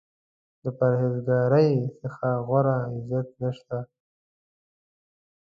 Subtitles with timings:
[0.63, 3.77] د پرهیز ګارۍ څخه غوره عزت نشته.